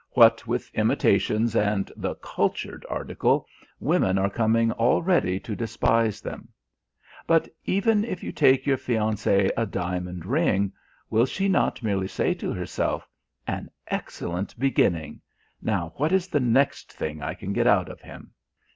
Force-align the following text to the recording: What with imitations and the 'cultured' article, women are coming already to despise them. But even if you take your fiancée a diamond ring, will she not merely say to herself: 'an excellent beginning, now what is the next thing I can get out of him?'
What 0.13 0.47
with 0.47 0.73
imitations 0.73 1.55
and 1.55 1.91
the 1.95 2.15
'cultured' 2.15 2.87
article, 2.89 3.45
women 3.79 4.17
are 4.17 4.31
coming 4.31 4.71
already 4.71 5.39
to 5.41 5.55
despise 5.55 6.21
them. 6.21 6.47
But 7.27 7.47
even 7.65 8.03
if 8.03 8.23
you 8.23 8.31
take 8.31 8.65
your 8.65 8.77
fiancée 8.77 9.51
a 9.55 9.67
diamond 9.67 10.25
ring, 10.25 10.73
will 11.11 11.27
she 11.27 11.47
not 11.47 11.83
merely 11.83 12.07
say 12.07 12.33
to 12.33 12.51
herself: 12.51 13.07
'an 13.45 13.69
excellent 13.89 14.57
beginning, 14.59 15.21
now 15.61 15.93
what 15.97 16.11
is 16.11 16.27
the 16.29 16.39
next 16.39 16.91
thing 16.91 17.21
I 17.21 17.35
can 17.35 17.53
get 17.53 17.67
out 17.67 17.87
of 17.87 18.01
him?' 18.01 18.31